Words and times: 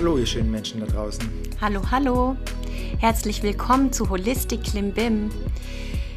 Hallo, 0.00 0.16
ihr 0.16 0.24
schönen 0.24 0.50
Menschen 0.50 0.80
da 0.80 0.86
draußen. 0.86 1.22
Hallo, 1.60 1.82
hallo. 1.90 2.34
Herzlich 3.00 3.42
willkommen 3.42 3.92
zu 3.92 4.08
Holistic 4.08 4.64
Klimbim. 4.64 5.30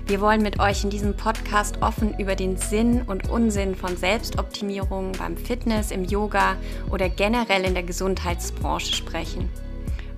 Wir 0.07 0.21
wollen 0.21 0.41
mit 0.41 0.57
euch 0.61 0.85
in 0.85 0.89
diesem 0.89 1.17
Podcast 1.17 1.81
offen 1.81 2.17
über 2.17 2.37
den 2.37 2.55
Sinn 2.55 3.01
und 3.01 3.29
Unsinn 3.29 3.75
von 3.75 3.97
Selbstoptimierung 3.97 5.11
beim 5.19 5.35
Fitness, 5.35 5.91
im 5.91 6.05
Yoga 6.05 6.55
oder 6.91 7.09
generell 7.09 7.65
in 7.65 7.73
der 7.73 7.83
Gesundheitsbranche 7.83 8.95
sprechen. 8.95 9.49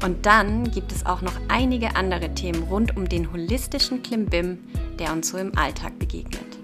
Und 0.04 0.28
dann 0.28 0.70
gibt 0.70 0.92
es 0.92 1.04
auch 1.08 1.24
noch 1.24 1.34
einige 1.48 1.96
andere 1.96 2.36
Themen 2.36 2.62
rund 2.70 2.96
um 2.96 3.10
den 3.10 3.32
holistischen 3.32 4.04
Klimbim, 4.04 4.60
der 5.00 5.12
uns 5.12 5.30
so 5.30 5.40
im 5.40 5.58
Alltag 5.58 5.98
begegnet. 5.98 6.55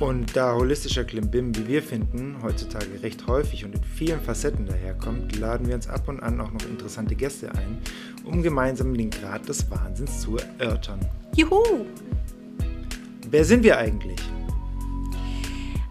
Und 0.00 0.34
da 0.34 0.54
holistischer 0.54 1.04
Klimbim, 1.04 1.54
wie 1.56 1.68
wir 1.68 1.82
finden, 1.82 2.36
heutzutage 2.42 3.02
recht 3.02 3.28
häufig 3.28 3.64
und 3.64 3.76
in 3.76 3.84
vielen 3.84 4.20
Facetten 4.20 4.66
daherkommt, 4.66 5.36
laden 5.38 5.68
wir 5.68 5.76
uns 5.76 5.88
ab 5.88 6.08
und 6.08 6.20
an 6.20 6.40
auch 6.40 6.50
noch 6.50 6.66
interessante 6.66 7.14
Gäste 7.14 7.52
ein, 7.52 7.78
um 8.24 8.42
gemeinsam 8.42 8.92
den 8.96 9.10
Grad 9.10 9.48
des 9.48 9.70
Wahnsinns 9.70 10.20
zu 10.20 10.36
erörtern. 10.58 10.98
Juhu! 11.36 11.86
Wer 13.30 13.44
sind 13.44 13.62
wir 13.62 13.78
eigentlich? 13.78 14.20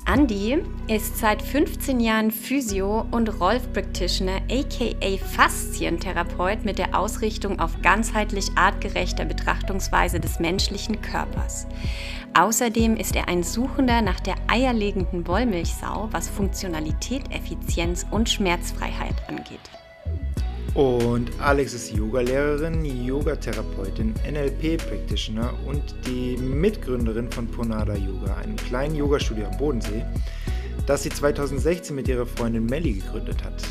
Andy 0.06 0.62
ist 0.90 1.18
seit 1.18 1.42
15 1.42 2.02
Jahren 2.02 2.30
Physio- 2.30 3.06
und 3.12 3.40
Rolf-Practitioner 3.40 4.42
aka 4.52 5.18
Faszientherapeut 5.18 6.66
mit 6.66 6.78
der 6.78 7.00
Ausrichtung 7.00 7.60
auf 7.62 7.82
ganzheitlich 7.82 8.48
artgerechter 8.56 9.24
Betrachtungsweise 9.24 10.20
des 10.20 10.40
menschlichen 10.40 11.02
Körpers. 11.02 11.68
Außerdem 12.38 12.98
ist 12.98 13.16
er 13.16 13.30
ein 13.30 13.44
Suchender 13.44 14.02
nach 14.02 14.20
der 14.20 14.36
eierlegenden 14.48 15.26
Wollmilchsau, 15.26 16.10
was 16.12 16.28
Funktionalität, 16.28 17.32
Effizienz 17.32 18.06
und 18.12 18.30
Schmerzfreiheit 18.30 19.16
angeht. 19.30 19.70
Und 20.74 21.30
Alex 21.40 21.74
ist 21.74 21.94
Yogalehrerin, 21.94 22.84
Yogatherapeutin, 22.84 24.16
NLP-Practitioner 24.28 25.54
und 25.68 25.84
die 26.08 26.36
Mitgründerin 26.38 27.30
von 27.32 27.48
Ponada 27.48 27.96
Yoga, 27.96 28.36
einem 28.38 28.56
kleinen 28.56 28.96
Yogastudio 28.96 29.46
am 29.46 29.58
Bodensee, 29.58 30.04
das 30.88 31.04
sie 31.04 31.10
2016 31.10 31.96
mit 31.96 32.08
ihrer 32.08 32.26
Freundin 32.26 32.66
Melly 32.66 32.94
gegründet 32.94 33.44
hat. 33.44 33.64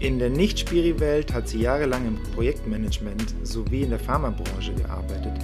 In 0.00 0.18
der 0.18 0.30
Nicht-Spiri-Welt 0.30 1.32
hat 1.32 1.46
sie 1.46 1.60
jahrelang 1.60 2.06
im 2.06 2.18
Projektmanagement 2.34 3.34
sowie 3.42 3.82
in 3.82 3.90
der 3.90 3.98
Pharmabranche 3.98 4.72
gearbeitet, 4.72 5.34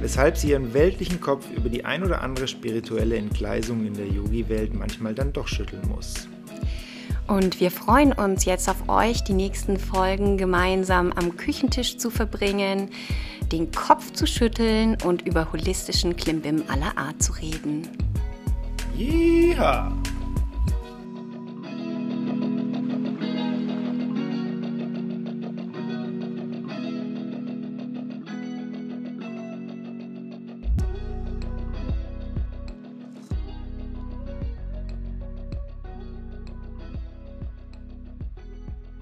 weshalb 0.00 0.36
sie 0.36 0.50
ihren 0.50 0.74
weltlichen 0.74 1.18
Kopf 1.18 1.46
über 1.50 1.70
die 1.70 1.84
ein 1.86 2.04
oder 2.04 2.20
andere 2.20 2.46
spirituelle 2.46 3.16
Entgleisung 3.16 3.86
in 3.86 3.94
der 3.94 4.06
Yogi-Welt 4.06 4.74
manchmal 4.74 5.14
dann 5.14 5.32
doch 5.32 5.48
schütteln 5.48 5.88
muss. 5.88 6.28
Und 7.32 7.60
wir 7.60 7.70
freuen 7.70 8.12
uns 8.12 8.44
jetzt 8.44 8.68
auf 8.68 8.90
euch, 8.90 9.24
die 9.24 9.32
nächsten 9.32 9.78
Folgen 9.78 10.36
gemeinsam 10.36 11.12
am 11.12 11.34
Küchentisch 11.38 11.96
zu 11.96 12.10
verbringen, 12.10 12.90
den 13.50 13.72
Kopf 13.72 14.12
zu 14.12 14.26
schütteln 14.26 14.98
und 15.02 15.22
über 15.22 15.50
holistischen 15.50 16.14
Klimbim 16.14 16.62
aller 16.68 16.94
Art 16.98 17.22
zu 17.22 17.32
reden. 17.32 17.88
Yeehaw! 18.94 20.01